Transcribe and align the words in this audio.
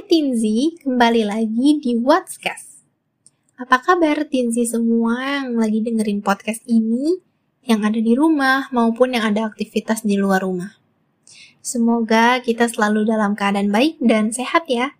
Tinzi, 0.00 0.80
kembali 0.80 1.28
lagi 1.28 1.76
di 1.76 1.92
What'scast. 2.00 2.88
Apa 3.60 3.84
kabar 3.84 4.24
Tinzi 4.24 4.64
semua 4.64 5.44
yang 5.44 5.60
lagi 5.60 5.84
dengerin 5.84 6.24
podcast 6.24 6.64
ini, 6.64 7.20
yang 7.68 7.84
ada 7.84 8.00
di 8.00 8.16
rumah 8.16 8.72
maupun 8.72 9.12
yang 9.12 9.28
ada 9.28 9.44
aktivitas 9.44 10.00
di 10.00 10.16
luar 10.16 10.40
rumah? 10.40 10.72
Semoga 11.60 12.40
kita 12.40 12.72
selalu 12.72 13.04
dalam 13.04 13.36
keadaan 13.36 13.68
baik 13.68 14.00
dan 14.00 14.32
sehat 14.32 14.64
ya. 14.72 14.96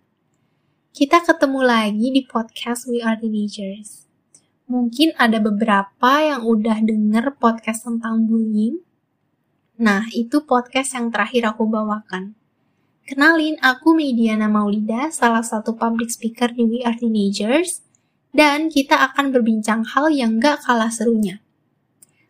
Kita 0.93 1.25
ketemu 1.25 1.65
lagi 1.65 2.07
di 2.13 2.21
podcast 2.21 2.85
We 2.85 3.01
Are 3.01 3.17
Teenagers. 3.17 4.05
Mungkin 4.69 5.17
ada 5.17 5.41
beberapa 5.41 6.21
yang 6.21 6.45
udah 6.45 6.77
denger 6.77 7.41
podcast 7.41 7.89
tentang 7.89 8.29
bullying. 8.29 8.85
Nah, 9.81 10.05
itu 10.13 10.45
podcast 10.45 10.93
yang 10.93 11.09
terakhir 11.09 11.57
aku 11.57 11.65
bawakan. 11.65 12.37
Kenalin, 13.11 13.59
aku 13.59 13.91
Mediana 13.91 14.47
Maulida, 14.47 15.11
salah 15.11 15.43
satu 15.43 15.75
public 15.75 16.07
speaker 16.07 16.47
di 16.47 16.63
We 16.63 16.79
Are 16.87 16.95
Teenagers, 16.95 17.83
dan 18.31 18.71
kita 18.71 18.95
akan 19.11 19.35
berbincang 19.35 19.83
hal 19.83 20.15
yang 20.15 20.39
gak 20.39 20.63
kalah 20.63 20.87
serunya. 20.87 21.43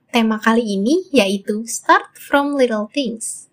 Tema 0.10 0.42
kali 0.42 0.66
ini 0.66 1.06
yaitu 1.14 1.70
Start 1.70 2.18
from 2.18 2.58
Little 2.58 2.90
Things. 2.90 3.46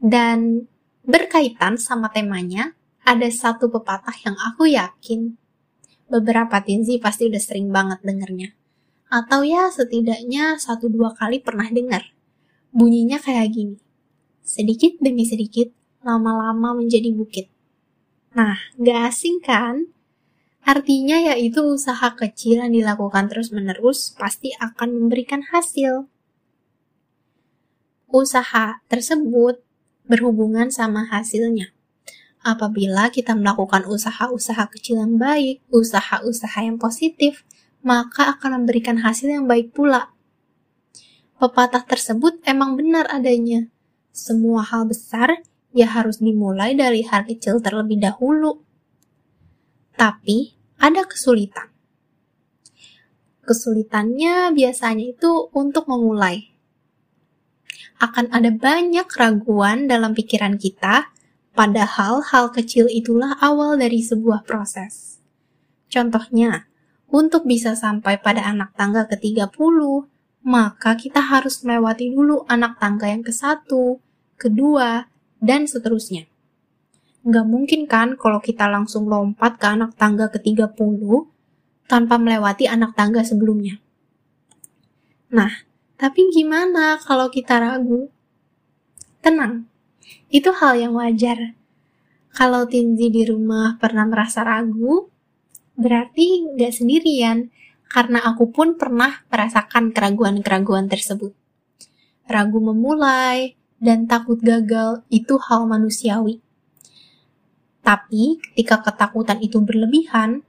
Dan 0.00 0.64
berkaitan 1.04 1.76
sama 1.76 2.08
temanya, 2.08 2.72
ada 3.04 3.28
satu 3.28 3.68
pepatah 3.68 4.16
yang 4.24 4.40
aku 4.48 4.72
yakin 4.72 5.36
beberapa 6.08 6.56
tinzi 6.64 7.04
pasti 7.04 7.28
udah 7.28 7.42
sering 7.44 7.68
banget 7.68 8.00
dengernya. 8.00 8.56
Atau 9.12 9.44
ya 9.44 9.68
setidaknya 9.68 10.56
satu 10.56 10.88
dua 10.88 11.12
kali 11.12 11.44
pernah 11.44 11.68
dengar. 11.68 12.16
Bunyinya 12.72 13.20
kayak 13.20 13.52
gini. 13.52 13.76
Sedikit 14.40 14.96
demi 14.98 15.28
sedikit, 15.28 15.81
lama-lama 16.02 16.76
menjadi 16.78 17.10
bukit. 17.14 17.46
Nah, 18.34 18.58
gak 18.78 19.14
asing 19.14 19.38
kan? 19.42 19.90
Artinya 20.62 21.18
yaitu 21.18 21.58
usaha 21.62 22.14
kecil 22.14 22.62
yang 22.62 22.70
dilakukan 22.70 23.26
terus-menerus 23.26 24.14
pasti 24.14 24.54
akan 24.62 24.94
memberikan 24.94 25.42
hasil. 25.50 26.06
Usaha 28.06 28.78
tersebut 28.86 29.58
berhubungan 30.06 30.70
sama 30.70 31.02
hasilnya. 31.10 31.74
Apabila 32.42 33.10
kita 33.10 33.38
melakukan 33.38 33.86
usaha-usaha 33.86 34.66
kecil 34.74 35.02
yang 35.02 35.14
baik, 35.18 35.62
usaha-usaha 35.70 36.58
yang 36.62 36.78
positif, 36.78 37.46
maka 37.82 38.34
akan 38.38 38.62
memberikan 38.62 39.02
hasil 39.02 39.30
yang 39.30 39.46
baik 39.46 39.74
pula. 39.74 40.10
Pepatah 41.38 41.82
tersebut 41.82 42.38
emang 42.46 42.78
benar 42.78 43.10
adanya. 43.10 43.66
Semua 44.14 44.62
hal 44.62 44.86
besar 44.86 45.42
ya 45.72 45.88
harus 45.88 46.20
dimulai 46.20 46.76
dari 46.76 47.04
hal 47.04 47.24
kecil 47.24 47.58
terlebih 47.64 48.00
dahulu. 48.00 48.60
Tapi 49.96 50.56
ada 50.80 51.04
kesulitan. 51.04 51.72
Kesulitannya 53.42 54.54
biasanya 54.54 55.18
itu 55.18 55.50
untuk 55.52 55.90
memulai. 55.90 56.52
Akan 57.98 58.30
ada 58.30 58.50
banyak 58.50 59.06
keraguan 59.10 59.90
dalam 59.90 60.14
pikiran 60.14 60.58
kita, 60.58 61.10
padahal 61.54 62.22
hal 62.22 62.50
kecil 62.54 62.86
itulah 62.86 63.38
awal 63.42 63.74
dari 63.78 64.02
sebuah 64.02 64.46
proses. 64.46 65.20
Contohnya, 65.90 66.66
untuk 67.12 67.44
bisa 67.44 67.76
sampai 67.76 68.16
pada 68.18 68.42
anak 68.48 68.72
tangga 68.74 69.04
ke-30, 69.04 69.52
maka 70.42 70.96
kita 70.98 71.20
harus 71.20 71.62
melewati 71.62 72.10
dulu 72.10 72.42
anak 72.48 72.80
tangga 72.80 73.06
yang 73.06 73.22
ke-1, 73.22 73.68
kedua, 74.40 75.11
dan 75.42 75.66
seterusnya. 75.66 76.30
Nggak 77.26 77.46
mungkin 77.50 77.80
kan 77.90 78.14
kalau 78.14 78.38
kita 78.38 78.70
langsung 78.70 79.10
lompat 79.10 79.58
ke 79.58 79.66
anak 79.66 79.98
tangga 79.98 80.30
ke-30 80.30 81.02
tanpa 81.90 82.14
melewati 82.16 82.70
anak 82.70 82.94
tangga 82.94 83.26
sebelumnya. 83.26 83.82
Nah, 85.34 85.66
tapi 85.98 86.30
gimana 86.30 87.02
kalau 87.02 87.26
kita 87.26 87.58
ragu? 87.58 88.06
Tenang, 89.22 89.66
itu 90.30 90.50
hal 90.50 90.78
yang 90.78 90.94
wajar. 90.98 91.54
Kalau 92.32 92.66
Tinzi 92.66 93.12
di 93.12 93.22
rumah 93.22 93.78
pernah 93.78 94.02
merasa 94.08 94.42
ragu, 94.42 95.06
berarti 95.78 96.48
nggak 96.58 96.72
sendirian, 96.74 97.52
karena 97.86 98.24
aku 98.24 98.50
pun 98.50 98.74
pernah 98.80 99.22
merasakan 99.28 99.92
keraguan-keraguan 99.92 100.88
tersebut. 100.88 101.36
Ragu 102.26 102.58
memulai, 102.58 103.54
dan 103.82 104.06
takut 104.06 104.38
gagal 104.38 105.02
itu 105.10 105.34
hal 105.42 105.66
manusiawi. 105.66 106.38
Tapi 107.82 108.38
ketika 108.38 108.78
ketakutan 108.86 109.42
itu 109.42 109.58
berlebihan, 109.58 110.46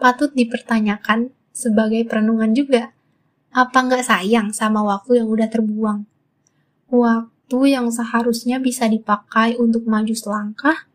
patut 0.00 0.32
dipertanyakan 0.32 1.36
sebagai 1.52 2.08
perenungan 2.08 2.56
juga. 2.56 2.96
Apa 3.52 3.84
nggak 3.84 4.08
sayang 4.08 4.56
sama 4.56 4.80
waktu 4.80 5.20
yang 5.20 5.28
udah 5.28 5.52
terbuang? 5.52 6.08
Waktu 6.88 7.58
yang 7.68 7.92
seharusnya 7.92 8.56
bisa 8.56 8.88
dipakai 8.88 9.60
untuk 9.60 9.84
maju 9.84 10.16
selangkah, 10.16 10.88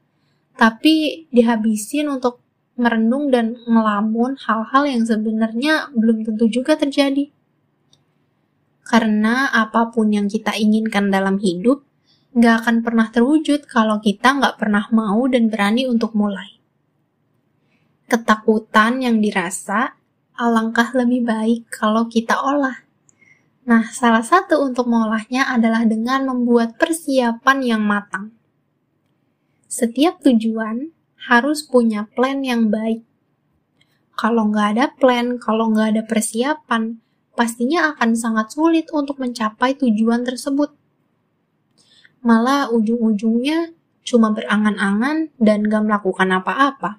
tapi 0.57 1.29
dihabisin 1.29 2.09
untuk 2.09 2.41
merenung 2.73 3.29
dan 3.29 3.53
ngelamun 3.69 4.33
hal-hal 4.41 4.89
yang 4.89 5.05
sebenarnya 5.05 5.93
belum 5.93 6.25
tentu 6.25 6.49
juga 6.49 6.73
terjadi. 6.73 7.29
Karena 8.87 9.51
apa 9.51 9.91
pun 9.91 10.15
yang 10.15 10.31
kita 10.31 10.55
inginkan 10.55 11.11
dalam 11.11 11.43
hidup, 11.43 11.83
nggak 12.31 12.55
akan 12.63 12.75
pernah 12.87 13.11
terwujud 13.11 13.67
kalau 13.67 13.99
kita 13.99 14.39
nggak 14.39 14.55
pernah 14.55 14.87
mau 14.95 15.27
dan 15.27 15.51
berani 15.51 15.83
untuk 15.91 16.15
mulai. 16.15 16.55
Ketakutan 18.07 19.03
yang 19.03 19.19
dirasa 19.19 19.91
alangkah 20.39 20.95
lebih 20.95 21.27
baik 21.27 21.67
kalau 21.67 22.07
kita 22.07 22.39
olah. 22.39 22.87
Nah, 23.67 23.91
salah 23.91 24.23
satu 24.23 24.63
untuk 24.63 24.87
mengolahnya 24.87 25.51
adalah 25.51 25.83
dengan 25.83 26.23
membuat 26.23 26.79
persiapan 26.79 27.57
yang 27.59 27.83
matang. 27.83 28.31
Setiap 29.67 30.23
tujuan 30.23 30.95
harus 31.27 31.67
punya 31.67 32.07
plan 32.07 32.39
yang 32.39 32.71
baik. 32.71 33.03
Kalau 34.15 34.47
nggak 34.47 34.67
ada 34.77 34.85
plan, 34.95 35.35
kalau 35.35 35.75
nggak 35.75 35.87
ada 35.99 36.03
persiapan, 36.07 37.03
pastinya 37.37 37.93
akan 37.93 38.17
sangat 38.17 38.49
sulit 38.49 38.89
untuk 38.89 39.21
mencapai 39.21 39.77
tujuan 39.77 40.25
tersebut. 40.25 40.73
Malah 42.25 42.73
ujung-ujungnya 42.73 43.77
cuma 44.01 44.33
berangan-angan 44.33 45.37
dan 45.37 45.69
gak 45.69 45.85
melakukan 45.85 46.33
apa-apa. 46.33 46.97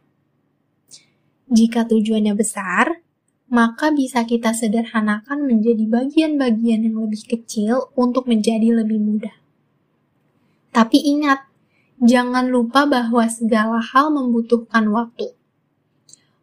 Jika 1.51 1.91
tujuannya 1.91 2.39
besar, 2.39 3.03
maka 3.49 3.89
bisa 3.91 4.29
kita 4.29 4.53
sederhanakan 4.53 5.49
menjadi 5.49 5.89
bagian-bagian 5.89 6.85
yang 6.85 7.01
lebih 7.01 7.25
kecil 7.25 7.89
untuk 7.97 8.29
menjadi 8.29 8.77
lebih 8.77 9.01
mudah. 9.01 9.33
Tapi 10.69 11.01
ingat, 11.01 11.49
jangan 11.99 12.53
lupa 12.53 12.85
bahwa 12.85 13.25
segala 13.33 13.81
hal 13.81 14.13
membutuhkan 14.13 14.93
waktu. 14.93 15.38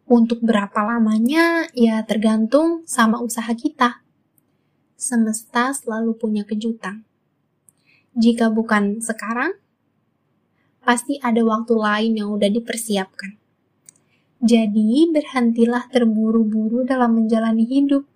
Untuk 0.06 0.38
berapa 0.38 0.86
lamanya, 0.86 1.66
ya 1.74 1.98
tergantung 2.06 2.86
sama 2.86 3.18
usaha 3.18 3.50
kita. 3.50 4.06
Semesta 4.94 5.74
selalu 5.74 6.14
punya 6.14 6.46
kejutan. 6.46 7.02
Jika 8.14 8.48
bukan 8.54 9.02
sekarang, 9.02 9.58
pasti 10.86 11.18
ada 11.18 11.42
waktu 11.42 11.74
lain 11.74 12.12
yang 12.22 12.30
udah 12.30 12.46
dipersiapkan. 12.46 13.34
Jadi, 14.38 15.10
berhentilah 15.10 15.90
terburu-buru 15.90 16.86
dalam 16.86 17.18
menjalani 17.18 17.66
hidup. 17.66 18.06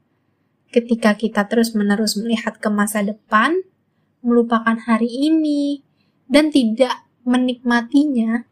Ketika 0.70 1.18
kita 1.18 1.50
terus-menerus 1.50 2.14
melihat 2.14 2.62
ke 2.62 2.70
masa 2.70 3.02
depan, 3.02 3.66
melupakan 4.22 4.78
hari 4.78 5.10
ini, 5.10 5.82
dan 6.30 6.54
tidak 6.54 7.02
menikmatinya, 7.26 8.46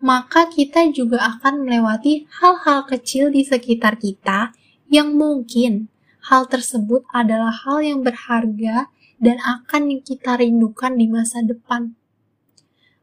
maka 0.00 0.48
kita 0.48 0.88
juga 0.90 1.20
akan 1.36 1.68
melewati 1.68 2.24
hal-hal 2.40 2.88
kecil 2.88 3.28
di 3.28 3.44
sekitar 3.44 4.00
kita 4.00 4.56
yang 4.88 5.12
mungkin 5.12 5.92
hal 6.24 6.48
tersebut 6.48 7.04
adalah 7.12 7.52
hal 7.52 7.84
yang 7.84 8.00
berharga 8.00 8.88
dan 9.20 9.36
akan 9.44 10.00
kita 10.00 10.40
rindukan 10.40 10.96
di 10.96 11.06
masa 11.06 11.44
depan. 11.44 11.92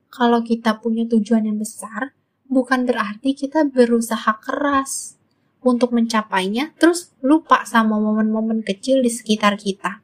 Kalau 0.09 0.41
kita 0.41 0.81
punya 0.81 1.05
tujuan 1.05 1.45
yang 1.45 1.61
besar, 1.61 2.17
bukan 2.49 2.89
berarti 2.89 3.37
kita 3.37 3.69
berusaha 3.69 4.33
keras 4.41 5.21
untuk 5.61 5.93
mencapainya, 5.93 6.73
terus 6.81 7.13
lupa 7.21 7.61
sama 7.69 8.01
momen-momen 8.01 8.65
kecil 8.65 9.05
di 9.05 9.13
sekitar 9.13 9.61
kita. 9.61 10.01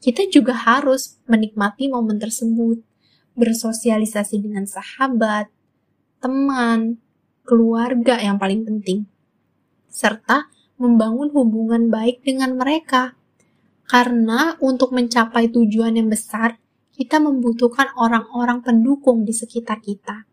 Kita 0.00 0.24
juga 0.32 0.56
harus 0.56 1.20
menikmati 1.28 1.92
momen 1.92 2.16
tersebut, 2.16 2.80
bersosialisasi 3.36 4.40
dengan 4.40 4.64
sahabat, 4.64 5.52
teman, 6.22 7.02
keluarga 7.42 8.22
yang 8.22 8.38
paling 8.38 8.62
penting, 8.62 9.10
serta 9.90 10.46
membangun 10.78 11.34
hubungan 11.34 11.90
baik 11.90 12.22
dengan 12.22 12.54
mereka. 12.54 13.18
Karena 13.90 14.54
untuk 14.62 14.94
mencapai 14.94 15.50
tujuan 15.50 15.98
yang 15.98 16.06
besar, 16.06 16.62
kita 16.94 17.18
membutuhkan 17.18 17.90
orang-orang 17.98 18.62
pendukung 18.62 19.26
di 19.26 19.34
sekitar 19.34 19.82
kita 19.82 20.30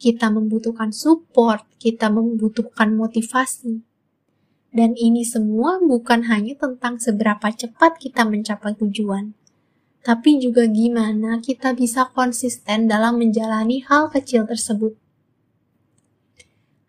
kita 0.00 0.32
membutuhkan 0.32 0.96
support, 0.96 1.68
kita 1.76 2.08
membutuhkan 2.08 2.96
motivasi. 2.96 3.84
Dan 4.72 4.96
ini 4.96 5.28
semua 5.28 5.76
bukan 5.76 6.24
hanya 6.32 6.56
tentang 6.56 6.96
seberapa 6.96 7.52
cepat 7.52 8.00
kita 8.00 8.24
mencapai 8.24 8.72
tujuan, 8.80 9.36
tapi 10.00 10.40
juga 10.40 10.64
gimana 10.64 11.42
kita 11.44 11.76
bisa 11.76 12.08
konsisten 12.16 12.88
dalam 12.88 13.20
menjalani 13.20 13.84
hal 13.84 14.08
kecil 14.08 14.48
tersebut. 14.48 14.96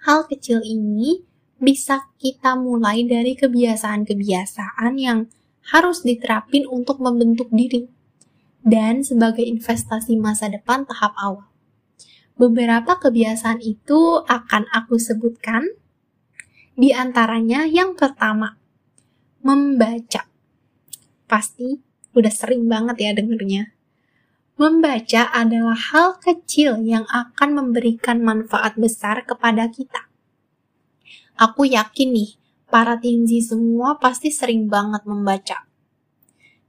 Hal 0.02 0.26
kecil 0.26 0.66
ini 0.66 1.22
bisa 1.62 2.10
kita 2.18 2.58
mulai 2.58 3.06
dari 3.06 3.38
kebiasaan-kebiasaan 3.38 4.98
yang 4.98 5.30
harus 5.70 6.02
diterapin 6.02 6.66
untuk 6.66 6.98
membentuk 6.98 7.54
diri 7.54 7.86
dan 8.66 9.06
sebagai 9.06 9.46
investasi 9.46 10.18
masa 10.18 10.50
depan 10.50 10.90
tahap 10.90 11.14
awal. 11.22 11.46
Beberapa 12.34 12.98
kebiasaan 12.98 13.62
itu 13.62 14.26
akan 14.26 14.66
aku 14.74 14.98
sebutkan. 14.98 15.70
Di 16.74 16.90
antaranya 16.98 17.70
yang 17.70 17.94
pertama, 17.94 18.58
membaca. 19.46 20.26
Pasti 21.30 21.78
udah 22.18 22.34
sering 22.34 22.66
banget 22.66 23.06
ya 23.06 23.12
dengernya. 23.14 23.70
Membaca 24.62 25.34
adalah 25.34 25.74
hal 25.74 26.22
kecil 26.22 26.86
yang 26.86 27.10
akan 27.10 27.50
memberikan 27.58 28.22
manfaat 28.22 28.78
besar 28.78 29.26
kepada 29.26 29.66
kita 29.74 30.12
Aku 31.42 31.66
yakin 31.66 32.14
nih, 32.14 32.38
para 32.70 33.02
tinggi 33.02 33.42
semua 33.42 33.98
pasti 33.98 34.30
sering 34.30 34.70
banget 34.70 35.02
membaca. 35.10 35.66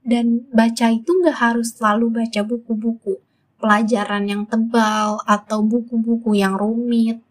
Dan 0.01 0.49
baca 0.49 0.89
itu 0.89 1.13
nggak 1.13 1.37
harus 1.37 1.77
selalu 1.77 2.09
baca 2.09 2.41
buku-buku, 2.41 3.21
pelajaran 3.61 4.25
yang 4.25 4.43
tebal, 4.49 5.21
atau 5.29 5.61
buku-buku 5.61 6.41
yang 6.41 6.57
rumit. 6.57 7.21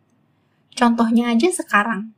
Contohnya 0.79 1.35
aja 1.35 1.51
sekarang, 1.51 2.15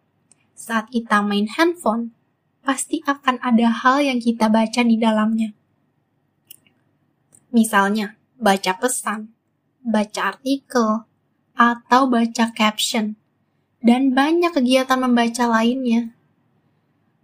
saat 0.53 0.93
kita 0.93 1.25
main 1.25 1.49
handphone, 1.49 2.13
pasti 2.61 3.01
akan 3.09 3.41
ada 3.41 3.73
hal 3.73 4.05
yang 4.05 4.21
kita 4.21 4.53
baca 4.53 4.85
di 4.85 5.01
dalamnya. 5.01 5.57
Misalnya, 7.49 8.13
baca 8.45 8.77
pesan, 8.77 9.33
baca 9.81 10.37
artikel, 10.37 11.09
atau 11.57 12.03
baca 12.05 12.53
caption 12.53 13.17
dan 13.81 14.13
banyak 14.13 14.53
kegiatan 14.53 15.01
membaca 15.01 15.49
lainnya. 15.49 16.13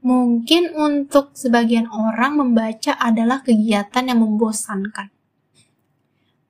Mungkin 0.01 0.73
untuk 0.73 1.37
sebagian 1.37 1.85
orang 1.93 2.41
membaca 2.41 2.97
adalah 2.97 3.45
kegiatan 3.45 4.09
yang 4.09 4.25
membosankan. 4.25 5.13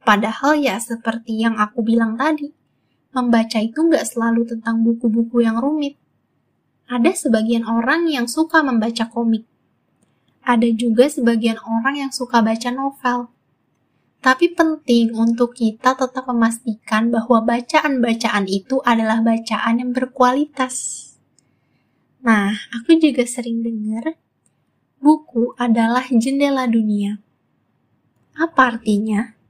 Padahal 0.07 0.55
ya 0.55 0.79
seperti 0.79 1.43
yang 1.43 1.59
aku 1.59 1.83
bilang 1.83 2.15
tadi, 2.15 2.55
membaca 3.11 3.59
itu 3.59 3.75
nggak 3.75 4.07
selalu 4.07 4.47
tentang 4.47 4.87
buku-buku 4.87 5.43
yang 5.43 5.59
rumit. 5.59 5.99
Ada 6.87 7.27
sebagian 7.27 7.67
orang 7.67 8.07
yang 8.07 8.31
suka 8.31 8.63
membaca 8.63 9.11
komik. 9.11 9.47
Ada 10.47 10.71
juga 10.75 11.11
sebagian 11.11 11.59
orang 11.59 12.07
yang 12.07 12.11
suka 12.15 12.39
baca 12.43 12.71
novel. 12.71 13.35
Tapi 14.21 14.53
penting 14.53 15.17
untuk 15.17 15.57
kita 15.57 15.97
tetap 15.97 16.29
memastikan 16.29 17.09
bahwa 17.09 17.41
bacaan-bacaan 17.41 18.45
itu 18.53 18.77
adalah 18.85 19.25
bacaan 19.25 19.81
yang 19.81 19.97
berkualitas. 19.97 21.09
Nah, 22.21 22.53
aku 22.77 23.01
juga 23.01 23.25
sering 23.25 23.65
dengar 23.65 24.21
buku 25.01 25.57
adalah 25.57 26.05
jendela 26.13 26.69
dunia. 26.69 27.17
Apa 28.37 28.77
artinya? 28.77 29.41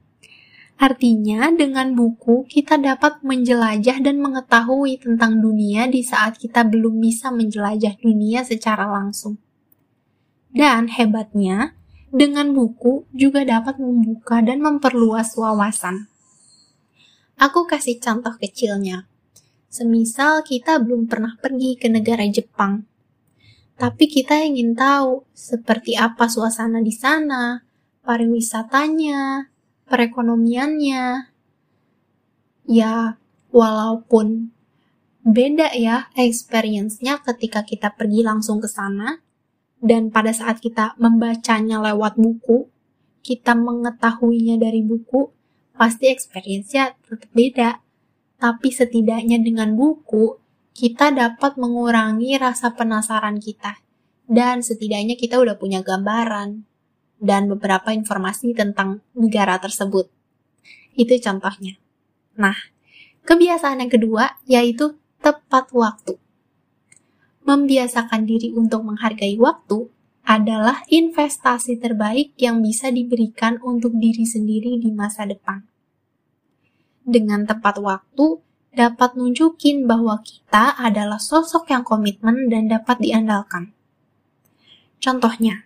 Artinya, 0.79 1.51
dengan 1.53 1.93
buku 1.93 2.47
kita 2.47 2.79
dapat 2.79 3.21
menjelajah 3.21 4.01
dan 4.01 4.17
mengetahui 4.17 4.97
tentang 4.97 5.37
dunia 5.37 5.85
di 5.85 6.01
saat 6.01 6.41
kita 6.41 6.65
belum 6.65 6.97
bisa 6.97 7.29
menjelajah 7.29 8.01
dunia 8.01 8.41
secara 8.41 8.89
langsung. 8.89 9.37
Dan 10.49 10.89
hebatnya, 10.89 11.77
dengan 12.11 12.51
buku 12.51 13.07
juga 13.15 13.47
dapat 13.47 13.79
membuka 13.79 14.43
dan 14.43 14.59
memperluas 14.59 15.31
wawasan. 15.39 16.11
Aku 17.39 17.65
kasih 17.65 17.97
contoh 18.03 18.35
kecilnya. 18.37 19.07
Semisal 19.71 20.43
kita 20.43 20.83
belum 20.83 21.07
pernah 21.07 21.39
pergi 21.39 21.79
ke 21.79 21.87
negara 21.87 22.27
Jepang, 22.27 22.83
tapi 23.79 24.11
kita 24.11 24.43
ingin 24.43 24.75
tahu 24.75 25.23
seperti 25.31 25.95
apa 25.95 26.27
suasana 26.27 26.83
di 26.83 26.91
sana, 26.91 27.63
pariwisatanya, 28.03 29.47
perekonomiannya. 29.87 31.31
Ya, 32.67 33.15
walaupun 33.49 34.51
beda 35.23 35.71
ya 35.73 36.11
experience-nya 36.19 37.23
ketika 37.23 37.63
kita 37.63 37.95
pergi 37.95 38.27
langsung 38.27 38.59
ke 38.59 38.67
sana, 38.67 39.23
dan 39.81 40.13
pada 40.13 40.29
saat 40.29 40.61
kita 40.61 40.93
membacanya 41.01 41.81
lewat 41.81 42.21
buku, 42.21 42.69
kita 43.25 43.57
mengetahuinya 43.57 44.61
dari 44.61 44.85
buku, 44.85 45.33
pasti 45.73 46.05
experience-nya 46.13 46.93
tetap 47.01 47.29
beda. 47.33 47.81
Tapi 48.37 48.69
setidaknya 48.69 49.41
dengan 49.41 49.73
buku, 49.73 50.37
kita 50.77 51.09
dapat 51.09 51.57
mengurangi 51.57 52.37
rasa 52.37 52.77
penasaran 52.77 53.41
kita. 53.41 53.81
Dan 54.29 54.61
setidaknya 54.61 55.17
kita 55.17 55.41
udah 55.41 55.57
punya 55.57 55.81
gambaran 55.81 56.61
dan 57.17 57.49
beberapa 57.49 57.89
informasi 57.89 58.53
tentang 58.53 59.01
negara 59.17 59.57
tersebut. 59.57 60.13
Itu 60.93 61.17
contohnya. 61.17 61.81
Nah, 62.37 62.55
kebiasaan 63.25 63.81
yang 63.81 63.91
kedua 63.91 64.37
yaitu 64.45 64.97
tepat 65.21 65.73
waktu 65.73 66.21
membiasakan 67.43 68.29
diri 68.29 68.53
untuk 68.53 68.85
menghargai 68.85 69.35
waktu 69.41 69.89
adalah 70.21 70.85
investasi 70.87 71.81
terbaik 71.81 72.37
yang 72.37 72.61
bisa 72.61 72.93
diberikan 72.93 73.57
untuk 73.65 73.97
diri 73.97 74.23
sendiri 74.23 74.77
di 74.77 74.93
masa 74.93 75.25
depan. 75.25 75.65
Dengan 77.01 77.49
tepat 77.49 77.81
waktu, 77.81 78.37
dapat 78.71 79.17
nunjukin 79.17 79.89
bahwa 79.89 80.21
kita 80.21 80.77
adalah 80.77 81.17
sosok 81.17 81.73
yang 81.73 81.81
komitmen 81.81 82.47
dan 82.47 82.69
dapat 82.69 83.01
diandalkan. 83.01 83.73
Contohnya, 85.01 85.65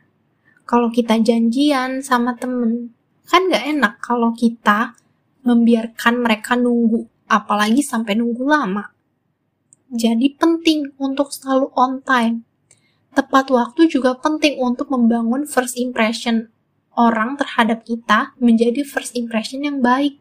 kalau 0.64 0.88
kita 0.90 1.20
janjian 1.20 2.00
sama 2.00 2.40
temen, 2.40 2.96
kan 3.28 3.52
gak 3.52 3.68
enak 3.68 3.94
kalau 4.00 4.32
kita 4.32 4.96
membiarkan 5.44 6.24
mereka 6.24 6.56
nunggu, 6.58 7.06
apalagi 7.28 7.84
sampai 7.84 8.16
nunggu 8.18 8.48
lama. 8.48 8.95
Jadi 9.94 10.34
penting 10.34 10.98
untuk 10.98 11.30
selalu 11.30 11.70
on 11.78 12.02
time. 12.02 12.42
Tepat 13.14 13.54
waktu 13.54 13.88
juga 13.88 14.18
penting 14.18 14.58
untuk 14.58 14.90
membangun 14.90 15.46
first 15.46 15.78
impression 15.78 16.50
orang 16.98 17.36
terhadap 17.38 17.86
kita 17.86 18.34
menjadi 18.42 18.82
first 18.82 19.14
impression 19.14 19.64
yang 19.64 19.80
baik. 19.84 20.18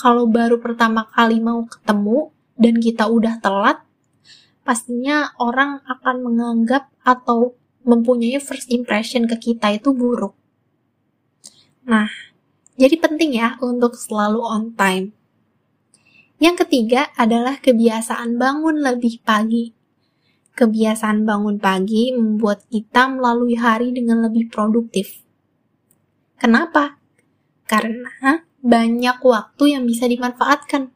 Kalau 0.00 0.24
baru 0.24 0.56
pertama 0.58 1.04
kali 1.12 1.42
mau 1.42 1.66
ketemu 1.68 2.32
dan 2.56 2.74
kita 2.80 3.04
udah 3.10 3.36
telat, 3.42 3.84
pastinya 4.64 5.34
orang 5.36 5.84
akan 5.84 6.16
menganggap 6.24 6.88
atau 7.04 7.52
mempunyai 7.84 8.40
first 8.40 8.72
impression 8.72 9.28
ke 9.28 9.36
kita 9.36 9.76
itu 9.76 9.92
buruk. 9.92 10.32
Nah, 11.84 12.08
jadi 12.80 12.96
penting 12.96 13.36
ya 13.36 13.60
untuk 13.60 13.92
selalu 13.92 14.40
on 14.40 14.72
time. 14.72 15.12
Yang 16.40 16.64
ketiga 16.64 17.12
adalah 17.20 17.60
kebiasaan 17.60 18.40
bangun 18.40 18.80
lebih 18.80 19.20
pagi. 19.20 19.76
Kebiasaan 20.56 21.28
bangun 21.28 21.60
pagi 21.60 22.16
membuat 22.16 22.64
kita 22.72 23.12
melalui 23.12 23.60
hari 23.60 23.92
dengan 23.92 24.24
lebih 24.24 24.48
produktif. 24.48 25.20
Kenapa? 26.40 26.96
Karena 27.68 28.40
banyak 28.64 29.20
waktu 29.20 29.64
yang 29.76 29.84
bisa 29.84 30.08
dimanfaatkan. 30.08 30.88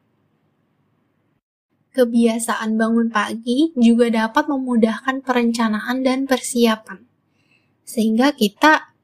Kebiasaan 1.93 2.73
bangun 2.73 3.13
pagi 3.13 3.69
juga 3.77 4.09
dapat 4.09 4.49
memudahkan 4.49 5.21
perencanaan 5.21 6.01
dan 6.01 6.25
persiapan, 6.25 7.05
sehingga 7.85 8.33
kita 8.33 8.97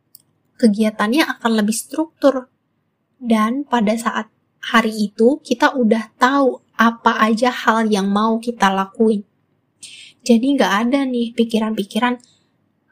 kegiatannya 0.57 1.21
akan 1.37 1.51
lebih 1.53 1.77
struktur. 1.77 2.49
Dan 3.21 3.61
pada 3.69 3.93
saat 3.93 4.33
hari 4.61 5.09
itu 5.11 5.41
kita 5.41 5.73
udah 5.73 6.13
tahu 6.21 6.61
apa 6.77 7.17
aja 7.21 7.49
hal 7.49 7.89
yang 7.89 8.09
mau 8.09 8.37
kita 8.37 8.69
lakuin. 8.69 9.25
Jadi 10.21 10.53
nggak 10.57 10.73
ada 10.87 11.01
nih 11.05 11.33
pikiran-pikiran 11.33 12.21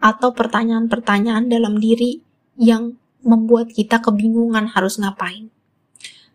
atau 0.02 0.34
pertanyaan-pertanyaan 0.34 1.46
dalam 1.46 1.78
diri 1.78 2.26
yang 2.58 2.98
membuat 3.22 3.70
kita 3.70 4.02
kebingungan 4.02 4.72
harus 4.74 4.98
ngapain. 4.98 5.54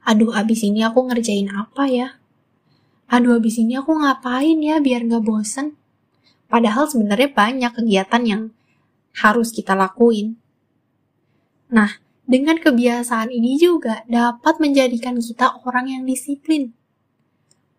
Aduh, 0.05 0.37
abis 0.37 0.63
ini 0.63 0.85
aku 0.85 1.09
ngerjain 1.09 1.49
apa 1.51 1.89
ya? 1.89 2.21
Aduh, 3.09 3.41
abis 3.41 3.59
ini 3.59 3.75
aku 3.75 3.97
ngapain 3.97 4.61
ya 4.61 4.79
biar 4.79 5.03
nggak 5.09 5.25
bosen? 5.25 5.75
Padahal 6.47 6.87
sebenarnya 6.87 7.33
banyak 7.33 7.73
kegiatan 7.73 8.23
yang 8.23 8.43
harus 9.17 9.51
kita 9.51 9.73
lakuin. 9.73 10.37
Nah, 11.73 12.04
dengan 12.25 12.57
kebiasaan 12.57 13.29
ini 13.29 13.61
juga 13.61 14.01
dapat 14.09 14.57
menjadikan 14.57 15.21
kita 15.21 15.61
orang 15.69 15.93
yang 15.93 16.03
disiplin. 16.09 16.73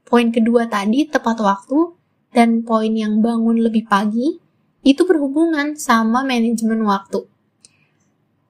Poin 0.05 0.29
kedua 0.29 0.69
tadi 0.69 1.09
tepat 1.09 1.41
waktu 1.41 1.97
dan 2.29 2.61
poin 2.61 2.93
yang 2.93 3.25
bangun 3.25 3.57
lebih 3.57 3.89
pagi 3.89 4.37
itu 4.85 5.01
berhubungan 5.01 5.73
sama 5.73 6.21
manajemen 6.21 6.85
waktu. 6.85 7.25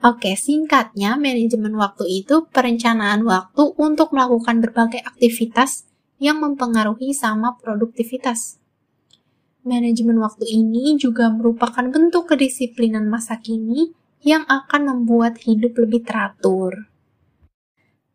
Oke, 0.04 0.36
singkatnya 0.36 1.16
manajemen 1.16 1.74
waktu 1.80 2.06
itu 2.22 2.46
perencanaan 2.52 3.24
waktu 3.24 3.74
untuk 3.80 4.12
melakukan 4.12 4.60
berbagai 4.60 5.02
aktivitas 5.02 5.88
yang 6.20 6.44
mempengaruhi 6.44 7.16
sama 7.16 7.56
produktivitas. 7.58 8.60
Manajemen 9.66 10.22
waktu 10.22 10.46
ini 10.46 11.00
juga 11.00 11.32
merupakan 11.32 11.88
bentuk 11.90 12.30
kedisiplinan 12.30 13.10
masa 13.10 13.42
kini 13.42 13.96
yang 14.26 14.42
akan 14.50 14.90
membuat 14.90 15.38
hidup 15.46 15.78
lebih 15.78 16.02
teratur. 16.02 16.90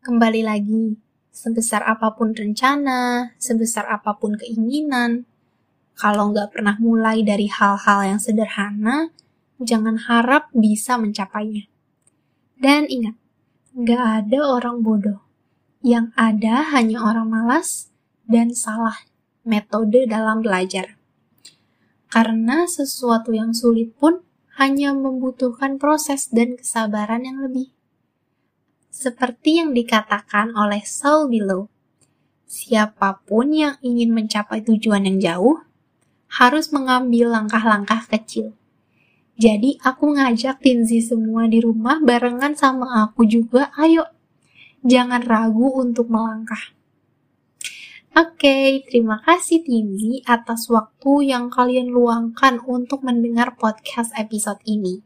Kembali 0.02 0.42
lagi, 0.42 0.98
sebesar 1.30 1.86
apa 1.86 2.18
pun 2.18 2.34
rencana, 2.34 3.30
sebesar 3.38 3.86
apa 3.86 4.18
pun 4.18 4.34
keinginan, 4.34 5.30
kalau 5.94 6.34
nggak 6.34 6.50
pernah 6.50 6.74
mulai 6.82 7.22
dari 7.22 7.46
hal-hal 7.46 8.10
yang 8.10 8.18
sederhana, 8.18 9.14
jangan 9.62 10.02
harap 10.10 10.50
bisa 10.50 10.98
mencapainya. 10.98 11.70
Dan 12.58 12.90
ingat, 12.90 13.14
nggak 13.78 14.26
ada 14.26 14.38
orang 14.50 14.82
bodoh. 14.82 15.22
Yang 15.78 16.10
ada 16.18 16.74
hanya 16.74 17.06
orang 17.06 17.30
malas 17.30 17.94
dan 18.26 18.50
salah 18.50 18.98
metode 19.46 20.10
dalam 20.10 20.42
belajar 20.42 21.00
karena 22.10 22.66
sesuatu 22.66 23.30
yang 23.30 23.54
sulit 23.54 23.94
pun 23.94 24.26
hanya 24.60 24.92
membutuhkan 24.92 25.80
proses 25.80 26.28
dan 26.28 26.60
kesabaran 26.60 27.24
yang 27.24 27.40
lebih. 27.40 27.72
Seperti 28.92 29.56
yang 29.56 29.72
dikatakan 29.72 30.52
oleh 30.52 30.84
Saul 30.84 31.32
Below, 31.32 31.72
siapa 32.44 33.24
pun 33.24 33.56
yang 33.56 33.80
ingin 33.80 34.12
mencapai 34.12 34.60
tujuan 34.60 35.08
yang 35.08 35.16
jauh 35.16 35.64
harus 36.28 36.68
mengambil 36.76 37.32
langkah-langkah 37.32 38.04
kecil. 38.12 38.52
Jadi 39.40 39.80
aku 39.80 40.12
ngajak 40.20 40.60
Tinzi 40.60 41.00
semua 41.00 41.48
di 41.48 41.64
rumah 41.64 41.96
barengan 41.96 42.52
sama 42.52 43.08
aku 43.08 43.24
juga, 43.24 43.72
ayo 43.80 44.04
jangan 44.84 45.24
ragu 45.24 45.72
untuk 45.80 46.12
melangkah. 46.12 46.76
Oke, 48.10 48.82
terima 48.90 49.22
kasih 49.22 49.62
Tinzi 49.62 50.26
atas 50.26 50.66
waktu 50.66 51.30
yang 51.30 51.46
kalian 51.46 51.94
luangkan 51.94 52.58
untuk 52.66 53.06
mendengar 53.06 53.54
podcast 53.54 54.10
episode 54.18 54.58
ini. 54.66 54.98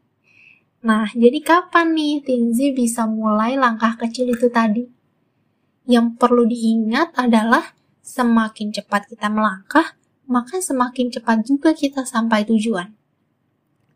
Nah, 0.89 1.13
jadi 1.13 1.37
kapan 1.45 1.93
nih 1.93 2.25
Tinzi 2.25 2.73
bisa 2.73 3.05
mulai 3.05 3.61
langkah 3.61 4.01
kecil 4.01 4.33
itu 4.33 4.49
tadi? 4.49 4.89
Yang 5.85 6.17
perlu 6.17 6.49
diingat 6.49 7.13
adalah 7.17 7.77
semakin 8.01 8.73
cepat 8.73 9.13
kita 9.13 9.29
melangkah, 9.29 9.97
maka 10.25 10.65
semakin 10.65 11.13
cepat 11.13 11.45
juga 11.45 11.77
kita 11.77 12.09
sampai 12.09 12.49
tujuan. 12.49 12.89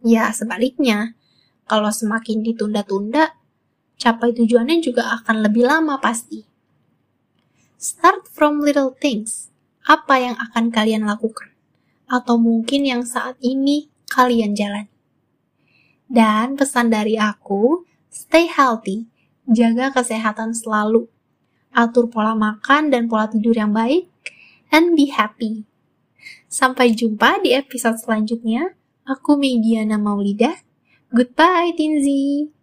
Ya, 0.04 0.28
sebaliknya, 0.36 1.16
kalau 1.64 1.88
semakin 1.88 2.44
ditunda-tunda, 2.44 3.36
capai 3.96 4.36
tujuannya 4.36 4.84
juga 4.84 5.16
akan 5.16 5.44
lebih 5.48 5.64
lama 5.64 5.96
pasti. 5.96 6.47
Start 7.78 8.26
from 8.26 8.58
little 8.58 8.90
things. 8.90 9.54
Apa 9.86 10.18
yang 10.18 10.34
akan 10.34 10.74
kalian 10.74 11.06
lakukan? 11.06 11.54
Atau 12.10 12.34
mungkin 12.34 12.82
yang 12.82 13.06
saat 13.06 13.38
ini 13.38 13.86
kalian 14.10 14.58
jalan. 14.58 14.90
Dan 16.10 16.58
pesan 16.58 16.90
dari 16.90 17.14
aku, 17.14 17.86
stay 18.10 18.50
healthy, 18.50 19.06
jaga 19.46 19.94
kesehatan 19.94 20.58
selalu, 20.58 21.06
atur 21.70 22.10
pola 22.10 22.34
makan 22.34 22.90
dan 22.90 23.06
pola 23.06 23.30
tidur 23.30 23.54
yang 23.54 23.70
baik, 23.70 24.10
and 24.74 24.98
be 24.98 25.14
happy. 25.14 25.62
Sampai 26.50 26.98
jumpa 26.98 27.46
di 27.46 27.54
episode 27.54 28.02
selanjutnya. 28.02 28.74
Aku 29.06 29.38
Mediana 29.38 30.02
Maulidah. 30.02 30.66
Goodbye, 31.14 31.78
Tinzi. 31.78 32.57